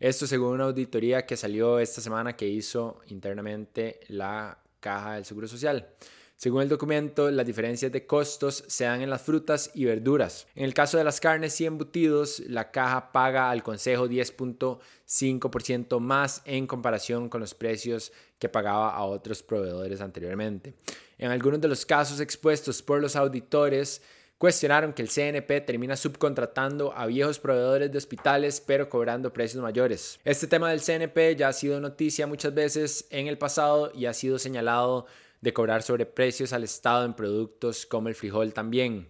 Esto 0.00 0.26
según 0.26 0.52
una 0.54 0.64
auditoría 0.64 1.26
que 1.26 1.36
salió 1.36 1.78
esta 1.78 2.00
semana 2.00 2.36
que 2.36 2.46
hizo 2.46 3.00
internamente 3.08 4.00
la 4.08 4.58
Caja 4.80 5.14
del 5.14 5.24
Seguro 5.24 5.48
Social. 5.48 5.88
Según 6.36 6.62
el 6.62 6.68
documento, 6.68 7.32
las 7.32 7.44
diferencias 7.44 7.90
de 7.90 8.06
costos 8.06 8.62
se 8.68 8.84
dan 8.84 9.02
en 9.02 9.10
las 9.10 9.22
frutas 9.22 9.72
y 9.74 9.86
verduras. 9.86 10.46
En 10.54 10.62
el 10.64 10.72
caso 10.72 10.96
de 10.96 11.02
las 11.02 11.18
carnes 11.18 11.60
y 11.60 11.66
embutidos, 11.66 12.38
la 12.46 12.70
caja 12.70 13.10
paga 13.10 13.50
al 13.50 13.64
Consejo 13.64 14.06
10.5% 14.06 15.98
más 15.98 16.42
en 16.44 16.68
comparación 16.68 17.28
con 17.28 17.40
los 17.40 17.54
precios 17.54 18.12
que 18.38 18.48
pagaba 18.48 18.94
a 18.94 19.02
otros 19.02 19.42
proveedores 19.42 20.00
anteriormente. 20.00 20.74
En 21.18 21.32
algunos 21.32 21.60
de 21.60 21.66
los 21.66 21.84
casos 21.84 22.20
expuestos 22.20 22.82
por 22.82 23.02
los 23.02 23.16
auditores, 23.16 24.00
cuestionaron 24.38 24.92
que 24.92 25.02
el 25.02 25.08
CNP 25.08 25.60
termina 25.62 25.96
subcontratando 25.96 26.96
a 26.96 27.06
viejos 27.06 27.40
proveedores 27.40 27.90
de 27.90 27.98
hospitales 27.98 28.62
pero 28.64 28.88
cobrando 28.88 29.32
precios 29.32 29.62
mayores. 29.62 30.20
Este 30.24 30.46
tema 30.46 30.70
del 30.70 30.80
CNP 30.80 31.36
ya 31.36 31.48
ha 31.48 31.52
sido 31.52 31.80
noticia 31.80 32.26
muchas 32.26 32.54
veces 32.54 33.06
en 33.10 33.26
el 33.26 33.36
pasado 33.36 33.90
y 33.94 34.06
ha 34.06 34.14
sido 34.14 34.38
señalado 34.38 35.06
de 35.40 35.52
cobrar 35.52 35.82
sobreprecios 35.82 36.52
al 36.52 36.64
Estado 36.64 37.04
en 37.04 37.14
productos 37.14 37.84
como 37.84 38.08
el 38.08 38.14
frijol 38.14 38.54
también. 38.54 39.08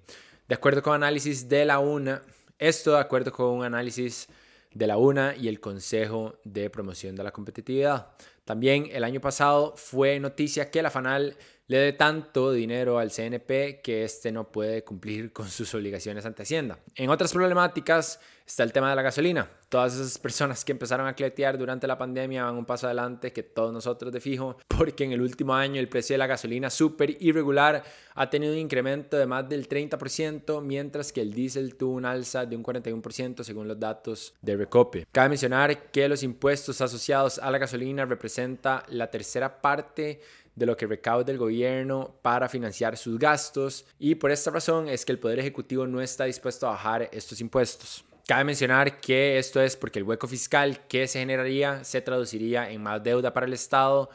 De 0.49 0.55
acuerdo 0.55 0.83
con 0.83 0.95
análisis 0.95 1.49
de 1.49 1.67
la 1.67 1.79
UNA, 1.79 2.23
esto 2.59 2.93
de 2.93 3.01
acuerdo 3.01 3.31
con 3.31 3.49
un 3.49 3.65
análisis 3.65 4.29
de 4.73 4.87
la 4.87 4.97
UNA 4.97 5.35
y 5.37 5.49
el 5.49 5.61
Consejo 5.61 6.39
de 6.45 6.71
Promoción 6.71 7.17
de 7.17 7.25
la 7.25 7.33
Competitividad. 7.33 8.09
También 8.45 8.89
el 8.93 9.05
año 9.05 9.21
pasado 9.21 9.75
fue 9.77 10.19
noticia 10.21 10.71
que 10.71 10.81
la 10.81 10.91
FANAL 10.91 11.37
le 11.69 11.79
dé 11.79 11.93
tanto 11.93 12.51
dinero 12.51 12.99
al 12.99 13.11
CNP 13.11 13.81
que 13.83 14.03
éste 14.03 14.33
no 14.33 14.51
puede 14.51 14.83
cumplir 14.83 15.33
con 15.33 15.49
sus 15.49 15.73
obligaciones 15.75 16.25
ante 16.25 16.43
Hacienda. 16.43 16.79
En 16.95 17.11
otras 17.11 17.33
problemáticas 17.33 18.19
está 18.47 18.63
el 18.63 18.73
tema 18.73 18.89
de 18.89 18.97
la 18.97 19.03
gasolina. 19.03 19.51
Todas 19.69 19.95
esas 19.95 20.17
personas 20.17 20.65
que 20.65 20.73
empezaron 20.73 21.07
a 21.07 21.15
cletear 21.15 21.59
durante 21.59 21.87
la 21.87 21.99
pandemia 21.99 22.45
van 22.45 22.57
un 22.57 22.65
paso 22.65 22.87
adelante 22.87 23.35
que 23.35 23.43
todos 23.43 23.71
nosotros 23.71 24.11
de 24.11 24.21
fijo, 24.21 24.57
porque 24.69 25.05
en 25.05 25.13
el 25.13 25.21
último 25.21 25.55
año 25.55 25.79
el 25.79 25.91
precio 25.91 26.15
de 26.15 26.19
la 26.19 26.27
gasolina 26.27 26.71
súper 26.71 27.23
irregular 27.23 27.85
ha 28.15 28.31
tenido 28.31 28.55
un 28.55 28.59
incremento 28.59 29.19
de 29.19 29.27
más 29.27 29.47
del 29.47 29.69
30%, 29.69 30.63
mientras 30.63 31.13
que 31.13 31.21
el 31.21 31.35
diésel 31.35 31.77
tuvo 31.77 31.93
un 31.93 32.07
alza 32.07 32.47
de 32.47 32.57
un 32.57 32.65
41% 32.65 33.43
según 33.43 33.69
los 33.69 33.79
datos 33.79 34.33
de 34.41 34.57
Recope. 34.57 35.07
Cabe 35.13 35.29
mencionar 35.29 35.91
que 35.91 36.09
los 36.09 36.23
impuestos 36.23 36.81
asociados 36.81 37.39
a 37.39 37.51
la 37.51 37.59
gasolina 37.59 38.07
representa 38.07 38.85
la 38.89 39.11
tercera 39.11 39.61
parte 39.61 40.21
de 40.59 40.67
lo 40.67 40.77
que 40.77 40.87
recauda 40.87 41.31
el 41.31 41.39
gobierno 41.39 42.17
para 42.23 42.49
financiar 42.49 42.97
sus 42.97 43.19
gastos 43.19 43.87
y 43.99 44.17
por 44.17 44.31
esta 44.31 44.51
razón 44.51 44.89
es 44.89 45.05
que 45.05 45.13
el 45.13 45.19
Poder 45.19 45.39
Ejecutivo 45.39 45.87
no 45.87 46.01
está 46.01 46.25
dispuesto 46.25 46.67
a 46.67 46.71
bajar 46.71 47.09
estos 47.13 47.41
impuestos. 47.41 48.05
Cabe 48.27 48.45
mencionar 48.45 49.01
que 49.01 49.39
esto 49.39 49.59
es 49.61 49.75
porque 49.75 50.01
el 50.01 50.05
hueco 50.05 50.29
fiscal 50.29 50.87
que 50.87 51.09
se 51.09 51.21
generaría 51.21 51.83
se 51.83 52.03
traduciría 52.03 52.71
en 52.71 52.83
más 52.83 53.03
deuda 53.03 53.33
para 53.33 53.47
el 53.47 53.55
Estado. 53.55 54.11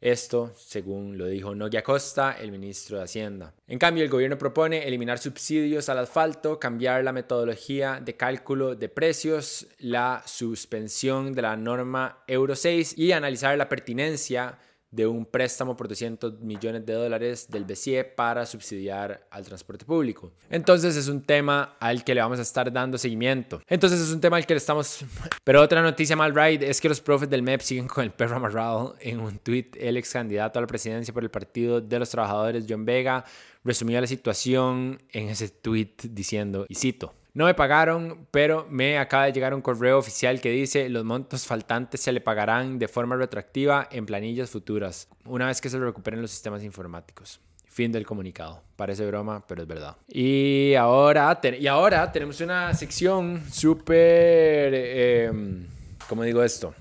Esto, 0.00 0.52
según 0.56 1.18
lo 1.18 1.26
dijo 1.26 1.52
Nogui 1.52 1.78
Acosta, 1.78 2.36
el 2.38 2.52
ministro 2.52 2.98
de 2.98 3.04
Hacienda. 3.04 3.54
En 3.66 3.80
cambio, 3.80 4.04
el 4.04 4.10
gobierno 4.10 4.38
propone 4.38 4.86
eliminar 4.86 5.18
subsidios 5.18 5.88
al 5.88 5.98
asfalto, 5.98 6.60
cambiar 6.60 7.02
la 7.02 7.12
metodología 7.12 8.00
de 8.00 8.14
cálculo 8.14 8.76
de 8.76 8.88
precios, 8.88 9.66
la 9.78 10.22
suspensión 10.26 11.32
de 11.32 11.42
la 11.42 11.56
norma 11.56 12.22
Euro 12.28 12.54
6 12.54 12.96
y 12.96 13.10
analizar 13.10 13.58
la 13.58 13.68
pertinencia 13.68 14.58
de 14.96 15.06
un 15.06 15.26
préstamo 15.26 15.76
por 15.76 15.88
200 15.88 16.40
millones 16.40 16.84
de 16.86 16.94
dólares 16.94 17.46
del 17.50 17.64
BCE 17.64 18.02
para 18.04 18.46
subsidiar 18.46 19.26
al 19.30 19.44
transporte 19.44 19.84
público. 19.84 20.32
Entonces 20.48 20.96
es 20.96 21.08
un 21.08 21.22
tema 21.22 21.76
al 21.78 22.02
que 22.02 22.14
le 22.14 22.22
vamos 22.22 22.38
a 22.38 22.42
estar 22.42 22.72
dando 22.72 22.96
seguimiento. 22.96 23.60
Entonces 23.68 24.00
es 24.00 24.10
un 24.10 24.20
tema 24.20 24.38
al 24.38 24.46
que 24.46 24.54
le 24.54 24.58
estamos... 24.58 25.04
Pero 25.44 25.60
otra 25.60 25.82
noticia 25.82 26.16
mal 26.16 26.34
right 26.34 26.62
es 26.62 26.80
que 26.80 26.88
los 26.88 27.00
profes 27.00 27.28
del 27.28 27.42
MEP 27.42 27.60
siguen 27.60 27.86
con 27.86 28.04
el 28.04 28.10
perro 28.10 28.36
amarrado. 28.36 28.96
En 29.00 29.20
un 29.20 29.38
tweet, 29.38 29.72
el 29.78 29.98
ex 29.98 30.12
candidato 30.12 30.58
a 30.58 30.62
la 30.62 30.66
presidencia 30.66 31.12
por 31.12 31.22
el 31.22 31.30
Partido 31.30 31.80
de 31.82 31.98
los 31.98 32.08
Trabajadores, 32.08 32.64
John 32.66 32.86
Vega, 32.86 33.22
resumió 33.64 34.00
la 34.00 34.06
situación 34.06 34.98
en 35.12 35.28
ese 35.28 35.50
tweet 35.50 35.92
diciendo, 36.04 36.64
y 36.68 36.74
cito, 36.74 37.12
no 37.36 37.44
me 37.44 37.52
pagaron, 37.52 38.26
pero 38.30 38.66
me 38.70 38.96
acaba 38.96 39.26
de 39.26 39.32
llegar 39.32 39.52
un 39.52 39.60
correo 39.60 39.98
oficial 39.98 40.40
que 40.40 40.48
dice 40.48 40.88
los 40.88 41.04
montos 41.04 41.46
faltantes 41.46 42.00
se 42.00 42.10
le 42.10 42.22
pagarán 42.22 42.78
de 42.78 42.88
forma 42.88 43.14
retroactiva 43.14 43.88
en 43.92 44.06
planillas 44.06 44.48
futuras, 44.48 45.10
una 45.26 45.48
vez 45.48 45.60
que 45.60 45.68
se 45.68 45.78
recuperen 45.78 46.22
los 46.22 46.30
sistemas 46.30 46.64
informáticos. 46.64 47.38
Fin 47.66 47.92
del 47.92 48.06
comunicado. 48.06 48.62
Parece 48.74 49.06
broma, 49.06 49.46
pero 49.46 49.60
es 49.60 49.68
verdad. 49.68 49.96
Y 50.08 50.74
ahora, 50.76 51.38
y 51.60 51.66
ahora 51.66 52.10
tenemos 52.10 52.40
una 52.40 52.72
sección 52.72 53.42
súper... 53.52 54.72
Em, 54.72 55.66
¿Cómo 56.08 56.22
digo 56.22 56.42
esto? 56.42 56.74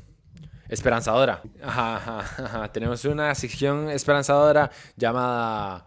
Esperanzadora. 0.69 1.41
Tenemos 2.71 3.03
una 3.03 3.35
sección 3.35 3.89
esperanzadora 3.89 4.71
llamada 4.95 5.85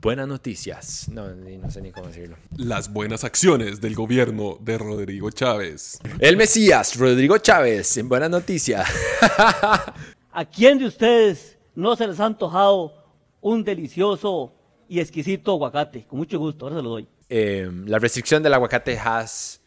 Buenas 0.00 0.28
noticias. 0.28 1.08
No, 1.08 1.28
no 1.34 1.70
sé 1.72 1.82
ni 1.82 1.90
cómo 1.90 2.06
decirlo. 2.06 2.36
Las 2.56 2.92
buenas 2.92 3.24
acciones 3.24 3.80
del 3.80 3.96
gobierno 3.96 4.56
de 4.60 4.78
Rodrigo 4.78 5.32
Chávez. 5.32 5.98
El 6.20 6.36
Mesías, 6.36 6.96
Rodrigo 6.96 7.38
Chávez, 7.38 7.96
en 7.96 8.08
buenas 8.08 8.30
noticias. 8.30 8.88
¿A 10.32 10.44
quién 10.44 10.78
de 10.78 10.86
ustedes 10.86 11.58
no 11.74 11.96
se 11.96 12.06
les 12.06 12.20
ha 12.20 12.26
antojado 12.26 12.92
un 13.40 13.64
delicioso 13.64 14.54
y 14.88 15.00
exquisito 15.00 15.50
aguacate? 15.50 16.06
Con 16.06 16.20
mucho 16.20 16.38
gusto, 16.38 16.66
ahora 16.66 16.76
se 16.76 16.82
lo 16.82 16.90
doy. 16.90 17.08
Em, 17.28 17.84
la 17.88 17.98
restricción 17.98 18.40
del 18.40 18.54
aguacate 18.54 18.96
Hass 18.96 19.60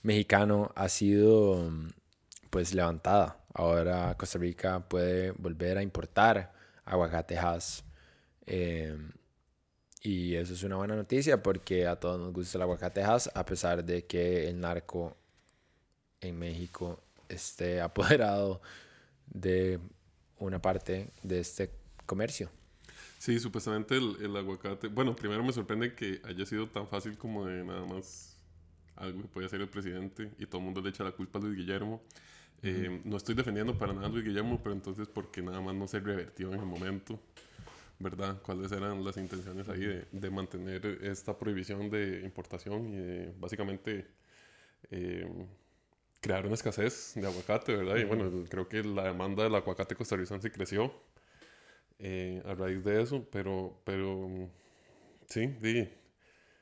mexicano 0.00 0.72
ha 0.74 0.88
sido 0.88 1.70
pues 2.48 2.72
levantada. 2.72 3.44
Ahora 3.52 4.14
Costa 4.16 4.38
Rica 4.38 4.80
puede 4.88 5.32
volver 5.32 5.76
a 5.76 5.82
importar 5.82 6.54
aguacate 6.86 7.36
Hass. 7.36 7.84
Eh, 8.46 8.96
y 10.06 10.36
eso 10.36 10.54
es 10.54 10.62
una 10.62 10.76
buena 10.76 10.94
noticia 10.94 11.42
porque 11.42 11.84
a 11.84 11.96
todos 11.96 12.20
nos 12.20 12.32
gusta 12.32 12.58
el 12.58 12.62
aguacatejas, 12.62 13.28
a 13.34 13.44
pesar 13.44 13.84
de 13.84 14.04
que 14.04 14.48
el 14.48 14.60
narco 14.60 15.16
en 16.20 16.38
México 16.38 17.02
esté 17.28 17.80
apoderado 17.82 18.60
de 19.26 19.80
una 20.38 20.62
parte 20.62 21.10
de 21.24 21.40
este 21.40 21.72
comercio. 22.06 22.48
Sí, 23.18 23.40
supuestamente 23.40 23.96
el, 23.96 24.36
aguacate. 24.36 24.86
Bueno, 24.86 25.16
primero 25.16 25.42
me 25.42 25.52
sorprende 25.52 25.92
que 25.96 26.20
haya 26.22 26.46
sido 26.46 26.68
tan 26.68 26.86
fácil 26.86 27.18
como 27.18 27.44
de 27.46 27.64
nada 27.64 27.84
más 27.84 28.38
algo 28.94 29.22
que 29.22 29.28
puede 29.28 29.46
hacer 29.46 29.60
el 29.60 29.68
presidente 29.68 30.30
y 30.38 30.46
todo 30.46 30.60
el 30.60 30.66
mundo 30.66 30.82
le 30.82 30.90
echa 30.90 31.02
la 31.02 31.10
culpa 31.10 31.40
a 31.40 31.42
Luis 31.42 31.56
Guillermo. 31.56 32.00
Eh, 32.62 33.00
no 33.04 33.16
estoy 33.16 33.34
defendiendo 33.34 33.76
para 33.76 33.92
nada 33.92 34.06
a 34.06 34.10
Luis 34.10 34.24
Guillermo, 34.24 34.60
pero 34.62 34.72
entonces 34.72 35.08
porque 35.08 35.42
nada 35.42 35.60
más 35.60 35.74
no 35.74 35.88
se 35.88 35.98
revertió 35.98 36.52
en 36.52 36.60
el 36.60 36.66
momento. 36.66 37.18
¿Verdad? 37.98 38.40
¿Cuáles 38.42 38.72
eran 38.72 39.04
las 39.04 39.16
intenciones 39.16 39.68
ahí 39.68 40.04
de, 40.10 40.30
mantener 40.30 40.84
esta 41.02 41.38
prohibición 41.38 41.90
de 41.90 42.20
importación 42.22 42.92
y 42.92 43.32
básicamente 43.38 44.06
eh, 44.90 45.28
crear 46.20 46.44
una 46.44 46.54
escasez 46.54 47.12
de 47.14 47.26
aguacate, 47.26 47.74
¿verdad? 47.74 47.96
Y 47.96 48.04
bueno, 48.04 48.44
creo 48.48 48.68
que 48.68 48.82
la 48.82 49.04
demanda 49.04 49.44
del 49.44 49.54
aguacate 49.54 49.94
costarricense 49.94 50.50
creció 50.50 50.92
eh, 51.98 52.42
a 52.44 52.54
raíz 52.54 52.84
de 52.84 53.02
eso, 53.02 53.26
pero, 53.30 53.80
pero 53.84 54.50
sí, 55.28 55.56
sí, 55.62 55.88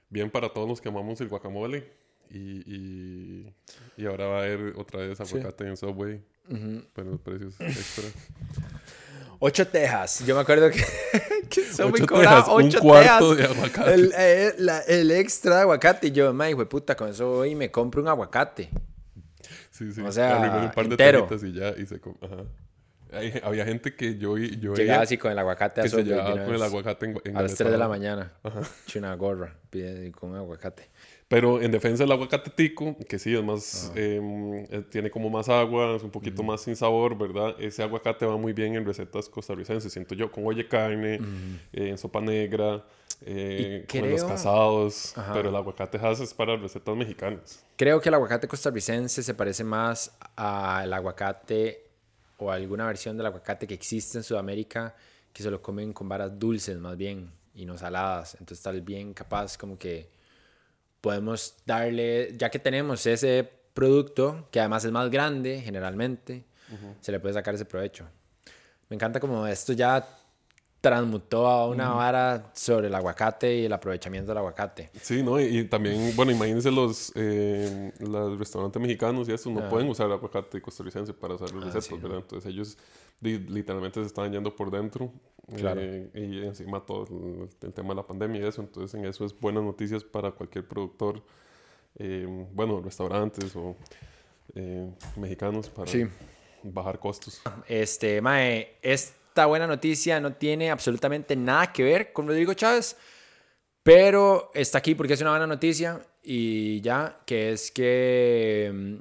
bien 0.09 0.31
para 0.31 0.53
todos 0.53 0.69
los 0.69 0.81
que 0.81 0.88
amamos 0.88 1.21
el 1.21 1.29
guacamole 1.29 1.91
y, 2.31 3.50
y, 3.97 4.07
ahora 4.07 4.26
va 4.26 4.41
a 4.41 4.43
haber 4.45 4.75
otra 4.76 5.00
vez 5.00 5.21
aguacate 5.21 5.67
en 5.67 5.76
Subway, 5.76 6.21
pero 6.93 7.11
los 7.11 7.21
precios 7.21 7.61
extra. 7.61 8.05
Ocho 9.47 9.69
tejas. 9.69 10.25
Yo 10.25 10.35
me 10.35 10.41
acuerdo 10.41 10.71
que, 10.71 10.83
que 11.51 11.65
son 11.65 11.93
ocho 11.93 12.07
tejas, 12.07 12.47
ocho 12.49 12.79
un 12.79 12.83
cuarto 12.83 13.35
de 13.35 13.45
aguacate. 13.45 13.93
El, 13.93 14.15
eh, 14.17 14.55
el, 14.89 15.11
extra 15.11 15.57
de 15.57 15.61
aguacate. 15.61 16.07
Y 16.07 16.13
yo, 16.13 16.33
me 16.33 16.51
hijo 16.51 16.67
puta, 16.67 16.97
con 16.97 17.11
eso 17.11 17.29
voy 17.29 17.51
y 17.51 17.55
me 17.55 17.71
compro 17.71 18.01
un 18.01 18.09
aguacate. 18.09 18.71
Sí, 19.71 19.93
sí. 19.93 20.01
O 20.01 20.11
sea, 20.11 20.63
un 20.65 20.71
par 20.71 20.87
entero. 20.87 21.29
de 21.29 21.47
y 21.47 21.53
ya. 21.53 21.75
Y 21.77 21.85
se 21.85 21.97
Ajá. 22.23 23.47
había 23.47 23.67
gente 23.67 23.95
que 23.95 24.17
yo, 24.17 24.39
yo 24.39 24.73
Llegaba 24.73 25.03
así 25.03 25.19
con 25.19 25.31
el 25.31 25.39
aguacate 25.39 25.87
se 25.91 26.03
llevaba 26.05 26.43
con 26.43 26.55
el 26.55 26.63
aguacate 26.63 27.05
en, 27.05 27.21
en 27.27 27.37
A 27.37 27.43
las 27.43 27.55
3 27.55 27.71
de 27.71 27.77
la 27.77 27.87
mañana. 27.87 28.33
Ajá. 28.43 28.63
una 28.97 29.15
gorra 29.15 29.57
con 30.19 30.35
aguacate. 30.35 30.89
Pero 31.35 31.61
en 31.61 31.73
defensa 31.73 32.05
del 32.05 32.12
aguacate 32.12 32.49
tico, 32.49 32.97
que 33.09 33.19
sí, 33.19 33.35
es 33.35 33.43
más, 33.43 33.91
em, 33.97 34.55
eh, 34.71 34.85
tiene 34.88 35.11
como 35.11 35.29
más 35.29 35.49
agua, 35.49 35.97
es 35.97 36.05
un 36.05 36.11
poquito 36.12 36.45
más 36.45 36.61
sin 36.61 36.76
sabor, 36.76 37.19
¿verdad? 37.19 37.57
Ese 37.59 37.83
aguacate 37.83 38.25
va 38.25 38.37
muy 38.37 38.53
bien 38.53 38.76
en 38.76 38.87
recetas 38.87 39.29
costarricenses, 39.29 39.93
siento 39.93 40.14
yo, 40.14 40.31
con 40.31 40.47
oye 40.47 40.69
carne, 40.69 41.14
eh, 41.73 41.88
en 41.88 41.99
sopa 41.99 42.21
negra, 42.21 42.85
eh, 43.26 43.85
con 43.91 44.09
los 44.09 44.23
casados, 44.23 45.12
pero 45.33 45.49
el 45.49 45.57
aguacate 45.57 45.99
es 46.09 46.33
para 46.33 46.57
recetas 46.57 46.95
mexicanas. 46.95 47.64
Creo 47.75 48.00
que 48.00 48.11
el 48.11 48.14
aguacate 48.14 48.47
costarricense 48.47 49.21
se 49.21 49.35
parece 49.35 49.64
más 49.64 50.17
al 50.37 50.93
aguacate 50.93 51.83
o 52.38 52.53
a 52.53 52.55
alguna 52.55 52.87
versión 52.87 53.17
del 53.17 53.26
aguacate 53.26 53.67
que 53.67 53.75
existe 53.75 54.19
en 54.19 54.23
Sudamérica, 54.23 54.95
que 55.33 55.43
se 55.43 55.50
lo 55.50 55.61
comen 55.61 55.93
con 55.93 56.09
varas 56.09 56.38
dulces 56.38 56.79
más 56.79 56.97
bien 56.97 57.33
y 57.57 57.67
no 57.67 57.76
saladas, 57.76 58.37
entonces 58.38 58.62
tal 58.62 58.83
bien 58.83 59.12
capaz 59.12 59.59
como 59.59 59.76
que 59.76 60.13
podemos 61.04 61.56
darle, 61.66 62.32
ya 62.34 62.49
que 62.49 62.58
tenemos 62.58 63.04
ese 63.04 63.46
producto, 63.75 64.49
que 64.50 64.58
además 64.58 64.87
es 64.87 64.90
más 64.90 65.11
grande 65.11 65.61
generalmente, 65.61 66.46
se 67.02 67.12
le 67.12 67.20
puede 67.20 67.34
sacar 67.34 67.54
ese 67.54 67.66
provecho. 67.66 68.06
Me 68.88 68.94
encanta 68.96 69.20
como 69.20 69.46
esto 69.46 69.75
ya 69.75 70.08
transmutó 70.85 71.47
a 71.49 71.67
una 71.67 71.93
vara 71.95 72.50
sobre 72.53 72.88
el 72.88 72.95
aguacate 72.95 73.57
y 73.57 73.64
el 73.64 73.73
aprovechamiento 73.73 74.33
del 74.33 74.37
aguacate. 74.38 74.91
Sí, 75.00 75.23
¿no? 75.23 75.41
Y, 75.41 75.61
y 75.61 75.64
también, 75.64 76.14
bueno, 76.14 76.31
imagínense 76.31 76.71
los, 76.71 77.11
eh, 77.14 77.91
los 78.00 78.38
restaurantes 78.38 78.81
mexicanos 78.83 79.26
y 79.31 79.33
eso, 79.33 79.49
no 79.50 79.67
pueden 79.71 79.88
usar 79.88 80.12
aguacate 80.12 80.61
costarricense 80.61 81.14
para 81.14 81.37
hacer 81.37 81.53
los 81.55 81.64
recetas, 81.64 82.03
¿verdad? 82.03 82.19
Entonces 82.19 82.53
ellos 82.53 82.76
li- 83.23 83.38
literalmente 83.38 83.99
se 84.00 84.07
estaban 84.07 84.31
yendo 84.31 84.55
por 84.55 84.71
dentro. 84.71 85.11
Claro. 85.57 85.81
eh, 85.83 86.11
y 86.14 86.43
encima 86.45 86.85
todo 86.85 87.05
el, 87.09 87.49
el 87.62 87.73
tema 87.73 87.91
de 87.91 87.95
la 87.97 88.07
pandemia 88.07 88.43
y 88.43 88.45
eso. 88.47 88.61
Entonces 88.61 88.95
en 88.99 89.07
eso 89.07 89.25
es 89.25 89.38
buenas 89.41 89.62
noticias 89.62 90.05
para 90.05 90.31
cualquier 90.33 90.69
productor, 90.69 91.23
eh, 91.99 92.26
bueno, 92.53 92.83
restaurantes 92.83 93.57
o 93.57 93.75
eh, 94.55 94.91
mexicanos 95.17 95.71
para 95.71 95.91
Sí. 95.91 96.07
bajar 96.62 96.99
costos. 96.99 97.41
Este, 97.69 98.21
mae, 98.21 98.76
esta 99.35 99.47
buena 99.47 99.67
noticia 99.67 100.21
no 100.21 100.35
tiene 100.35 100.71
absolutamente 100.71 101.35
nada 101.35 101.73
que 101.73 101.83
ver 101.83 102.12
con 102.12 102.29
Rodrigo 102.29 102.55
Chávez, 102.55 102.97
pero 103.83 104.53
está 104.55 104.79
aquí 104.79 104.95
porque 104.95 105.14
es 105.14 105.21
una 105.23 105.31
buena 105.31 105.49
noticia 105.49 106.00
y 106.23 106.81
ya, 106.83 107.19
que 107.26 107.50
es 107.50 107.73
que 107.73 108.71
mm, 108.73 108.95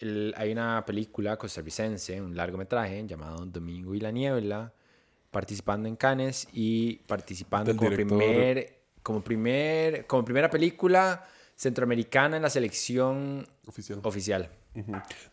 el- 0.00 0.34
hay 0.36 0.50
una 0.50 0.84
película 0.84 1.36
costarricense, 1.36 2.20
un 2.20 2.34
largometraje 2.36 3.06
llamado 3.06 3.46
Domingo 3.46 3.94
y 3.94 4.00
la 4.00 4.10
Niebla, 4.10 4.72
participando 5.30 5.86
en 5.88 5.94
Cannes 5.94 6.48
y 6.52 6.96
participando 7.06 7.76
como 7.76 7.88
primer, 7.92 8.78
como 9.04 9.20
primer, 9.22 10.04
como 10.08 10.24
primera 10.24 10.50
película 10.50 11.24
centroamericana 11.54 12.38
en 12.38 12.42
la 12.42 12.50
selección 12.50 13.46
Oficial. 13.68 14.00
oficial. 14.02 14.50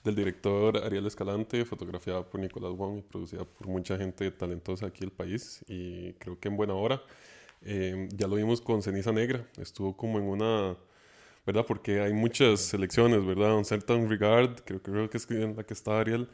Del 0.03 0.15
director 0.15 0.77
Ariel 0.77 1.05
Escalante, 1.07 1.65
fotografiada 1.65 2.23
por 2.29 2.39
Nicolás 2.39 2.71
Wong 2.73 2.99
y 2.99 3.01
producida 3.01 3.45
por 3.45 3.67
mucha 3.67 3.97
gente 3.97 4.29
talentosa 4.31 4.87
aquí 4.87 5.01
del 5.01 5.11
país 5.11 5.63
y 5.67 6.13
creo 6.13 6.39
que 6.39 6.47
en 6.49 6.57
buena 6.57 6.73
hora. 6.73 7.01
Eh, 7.63 8.09
ya 8.15 8.27
lo 8.27 8.35
vimos 8.35 8.61
con 8.61 8.81
Ceniza 8.83 9.11
Negra, 9.13 9.45
estuvo 9.57 9.95
como 9.97 10.19
en 10.19 10.25
una, 10.25 10.77
¿verdad? 11.45 11.65
Porque 11.67 12.01
hay 12.01 12.13
muchas 12.13 12.61
selecciones, 12.61 13.25
¿verdad? 13.25 13.55
Un 13.57 13.65
Certain 13.65 14.09
Regard, 14.09 14.61
creo, 14.65 14.81
creo 14.81 15.09
que 15.09 15.17
es 15.17 15.29
en 15.31 15.55
la 15.57 15.63
que 15.63 15.73
está 15.73 15.99
Ariel, 15.99 16.29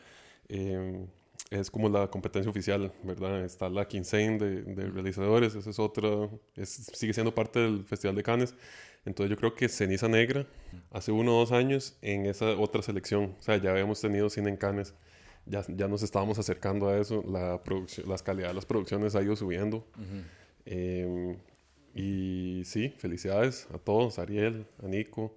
eh, 0.50 1.06
es 1.52 1.72
como 1.72 1.90
la 1.90 2.08
competencia 2.10 2.50
oficial, 2.50 2.92
¿verdad? 3.04 3.44
Está 3.46 3.70
la 3.70 3.88
Quinzaine 3.88 4.38
de, 4.38 4.64
de 4.64 4.90
realizadores, 4.92 5.56
esa 5.56 5.70
es 5.70 5.80
otra, 5.80 6.10
es- 6.56 6.92
sigue 6.94 7.14
siendo 7.14 7.34
parte 7.34 7.60
del 7.60 7.84
Festival 7.86 8.16
de 8.16 8.24
Cannes. 8.24 8.56
Entonces 9.06 9.30
yo 9.30 9.38
creo 9.38 9.56
que 9.56 9.70
Ceniza 9.70 10.08
Negra, 10.08 10.46
hace 10.92 11.12
uno 11.12 11.36
o 11.36 11.40
dos 11.40 11.52
años, 11.52 11.98
en 12.02 12.26
esa 12.26 12.52
otra 12.58 12.82
selección, 12.82 13.36
o 13.40 13.42
sea, 13.42 13.58
ya 13.58 13.72
habíamos 13.72 14.02
tenido 14.02 14.30
cine 14.30 14.50
en 14.50 14.58
Cannes, 14.58 14.94
ya, 15.46 15.64
ya 15.68 15.88
nos 15.88 16.04
estábamos 16.04 16.38
acercando 16.38 16.90
a 16.90 16.98
eso, 16.98 17.24
la 17.28 17.62
las 18.06 18.24
calidad 18.24 18.50
de 18.50 18.54
las 18.54 18.66
producciones 18.66 19.16
ha 19.16 19.22
ido 19.22 19.36
subiendo. 19.36 19.86
Eh, 20.66 21.38
y 21.96 22.62
sí, 22.66 22.90
felicidades 22.98 23.68
a 23.74 23.78
todos, 23.78 24.20
a 24.20 24.24
Ariel, 24.24 24.66
a 24.84 24.88
Nico, 24.88 25.36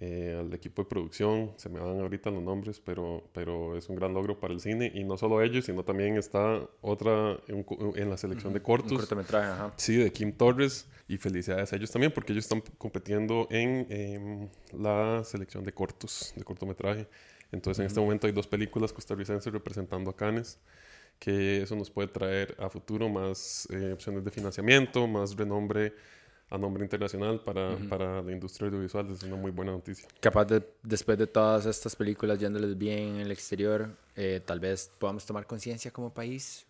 eh, 0.00 0.36
al 0.40 0.52
equipo 0.52 0.82
de 0.82 0.88
producción, 0.88 1.52
se 1.56 1.68
me 1.68 1.78
van 1.78 2.00
ahorita 2.00 2.30
los 2.30 2.42
nombres, 2.42 2.80
pero, 2.80 3.22
pero 3.32 3.76
es 3.76 3.88
un 3.88 3.96
gran 3.96 4.12
logro 4.12 4.40
para 4.40 4.52
el 4.52 4.60
cine 4.60 4.90
y 4.94 5.04
no 5.04 5.16
solo 5.16 5.40
ellos, 5.40 5.66
sino 5.66 5.84
también 5.84 6.16
está 6.16 6.60
otra 6.80 7.38
en, 7.48 7.64
en 7.94 8.10
la 8.10 8.16
selección 8.16 8.52
de 8.52 8.58
Un 8.58 8.64
cortos. 8.64 8.98
cortometraje, 8.98 9.48
ajá. 9.50 9.72
Sí, 9.76 9.96
de 9.96 10.12
Kim 10.12 10.32
Torres. 10.32 10.88
Y 11.06 11.18
felicidades 11.18 11.70
a 11.70 11.76
ellos 11.76 11.90
también 11.90 12.12
porque 12.12 12.32
ellos 12.32 12.46
están 12.46 12.62
compitiendo 12.78 13.46
en 13.50 13.86
em, 13.90 14.48
la 14.72 15.22
selección 15.22 15.62
de 15.62 15.70
cortos, 15.72 16.32
de 16.34 16.42
cortometraje. 16.42 17.06
Entonces 17.52 17.80
en 17.80 17.86
este 17.86 18.00
momento 18.00 18.26
hay 18.26 18.32
dos 18.32 18.46
películas 18.46 18.90
costarricenses 18.90 19.52
representando 19.52 20.10
a 20.10 20.16
Cannes, 20.16 20.58
que 21.18 21.60
eso 21.62 21.76
nos 21.76 21.90
puede 21.90 22.08
traer 22.08 22.56
a 22.58 22.70
futuro 22.70 23.10
más 23.10 23.68
eh, 23.70 23.92
opciones 23.92 24.24
de 24.24 24.30
financiamiento, 24.30 25.06
más 25.06 25.36
renombre 25.36 25.92
a 26.54 26.58
nombre 26.58 26.82
internacional 26.84 27.40
para, 27.40 27.76
para 27.88 28.22
la 28.22 28.32
industria 28.32 28.68
audiovisual. 28.68 29.10
Es 29.10 29.22
una 29.22 29.36
muy 29.36 29.50
buena 29.50 29.72
noticia. 29.72 30.06
capaz 30.20 30.44
de, 30.46 30.62
después 30.82 31.18
de 31.18 31.26
todas 31.26 31.66
estas 31.66 31.96
películas 31.96 32.38
yéndoles 32.38 32.76
bien 32.78 33.16
en 33.16 33.20
el 33.20 33.32
exterior, 33.32 33.88
eh, 34.16 34.40
tal 34.44 34.60
vez 34.60 34.90
podamos 34.98 35.24
tomar 35.26 35.46
conciencia 35.46 35.90
como 35.90 36.12
país 36.14 36.66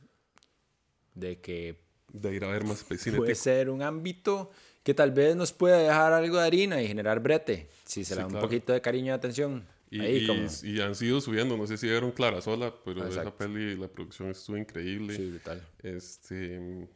de 1.15 1.39
que 1.41 1.79
De 2.13 2.35
ir 2.35 2.45
a 2.45 2.49
ver 2.49 2.65
más 2.65 2.85
cine 2.99 3.17
puede 3.19 3.35
ser 3.35 3.71
un 3.71 3.83
ámbito 3.83 4.51
que 4.83 4.95
tal 4.95 5.13
vez 5.13 5.35
nos 5.37 5.53
pueda 5.53 5.79
dejar 5.79 6.13
algo 6.13 6.39
de 6.39 6.47
harina 6.47 6.83
y 6.83 6.87
generar 6.87 7.21
brete, 7.21 7.69
si 7.85 8.05
se 8.05 8.15
le 8.15 8.21
da 8.21 8.27
un 8.27 8.33
claro. 8.33 8.47
poquito 8.47 8.73
de 8.73 8.81
cariño 8.81 9.07
y 9.13 9.15
atención. 9.15 9.67
Y, 9.91 10.01
Ahí 10.01 10.17
y- 10.17 10.27
como... 10.27 10.47
y 10.63 10.81
han 10.81 10.95
sido 10.95 11.21
subiendo, 11.21 11.57
no 11.57 11.67
sé 11.67 11.77
si 11.77 11.87
vieron 11.87 12.11
Clara 12.11 12.41
Sola, 12.43 12.75
pero 12.85 13.01
esa 13.07 13.21
Exacto. 13.21 13.37
peli, 13.37 13.77
la 13.77 13.89
producción 13.89 14.31
estuvo 14.31 14.57
increíble. 14.57 15.17
Sí, 15.17 15.31
brutal. 15.31 15.63
Este, 15.83 16.87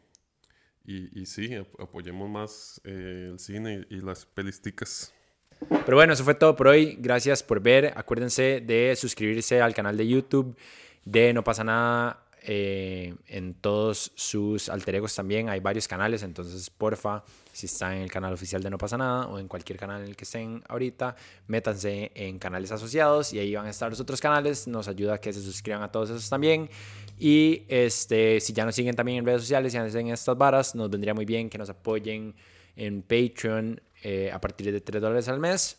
y, 0.97 1.27
sí, 1.27 1.55
ap- 1.55 1.81
apoyemos 1.81 2.29
más 2.31 2.81
eh, 2.85 3.29
el 3.33 3.39
cine 3.39 3.87
y, 3.91 3.97
y 3.97 4.01
las 4.01 4.25
pelisticas. 4.25 5.13
Pero 5.85 5.97
bueno, 5.97 6.13
eso 6.13 6.25
fue 6.25 6.35
todo 6.35 6.55
por 6.57 6.69
hoy. 6.69 6.97
Gracias 7.01 7.43
por 7.43 7.61
ver. 7.61 7.93
Acuérdense 7.97 8.63
de 8.65 8.95
suscribirse 8.97 9.61
al 9.61 9.75
canal 9.75 9.97
de 9.97 10.07
YouTube 10.07 10.57
de 11.05 11.33
No 11.33 11.43
pasa 11.43 11.65
nada 11.65 12.28
eh, 12.43 13.15
en 13.27 13.55
todos 13.55 14.13
sus 14.15 14.69
alter 14.69 14.97
egos 14.97 15.15
también. 15.15 15.49
Hay 15.49 15.61
varios 15.61 15.89
canales, 15.89 16.23
entonces 16.23 16.71
porfa, 16.71 17.25
si 17.53 17.67
están 17.67 17.95
en 17.95 18.03
el 18.03 18.11
canal 18.11 18.33
oficial 18.33 18.63
de 18.63 18.71
No 18.71 18.79
pasa 18.79 18.97
nada 18.97 19.27
o 19.27 19.39
en 19.39 19.49
cualquier 19.49 19.79
canal 19.79 20.03
en 20.03 20.09
el 20.09 20.17
que 20.17 20.25
estén 20.25 20.63
ahorita, 20.69 21.17
métanse 21.47 22.13
en 22.15 22.39
canales 22.39 22.71
asociados 22.73 23.33
y 23.33 23.39
ahí 23.39 23.55
van 23.55 23.67
a 23.67 23.71
estar 23.71 23.91
los 23.91 24.01
otros 24.01 24.21
canales. 24.21 24.69
Nos 24.69 24.89
ayuda 24.89 25.15
a 25.15 25.19
que 25.19 25.33
se 25.33 25.43
suscriban 25.43 25.83
a 25.83 25.91
todos 25.91 26.11
esos 26.11 26.29
también. 26.29 26.71
Y 27.19 27.65
este, 27.69 28.41
si 28.41 28.53
ya 28.53 28.65
nos 28.65 28.75
siguen 28.75 28.95
también 28.95 29.19
en 29.19 29.27
redes 29.27 29.43
sociales 29.43 29.75
y 29.75 29.77
hacen 29.77 30.09
estas 30.09 30.39
varas, 30.39 30.75
nos 30.75 30.89
vendría 30.89 31.15
muy 31.15 31.25
bien 31.25 31.51
que 31.51 31.59
nos 31.59 31.69
apoyen 31.69 32.35
en 32.77 33.03
Patreon 33.03 33.81
eh, 34.03 34.31
a 34.33 34.41
partir 34.41 34.73
de 34.73 34.81
3 34.81 35.03
dólares 35.03 35.29
al 35.29 35.41
mes. 35.41 35.79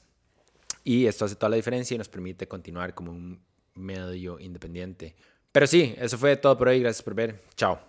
Y 0.84 1.06
esto 1.06 1.26
hace 1.26 1.36
toda 1.36 1.50
la 1.50 1.56
diferencia 1.56 1.96
y 1.96 1.98
nos 1.98 2.10
permite 2.10 2.48
continuar 2.48 2.94
como 2.94 3.12
un 3.12 3.40
medio 3.76 4.40
independiente. 4.40 5.16
Pero 5.52 5.68
sí, 5.68 5.96
eso 5.98 6.18
fue 6.18 6.36
todo 6.36 6.58
por 6.58 6.68
hoy. 6.68 6.80
Gracias 6.80 7.04
por 7.04 7.14
ver. 7.14 7.42
Chao. 7.56 7.80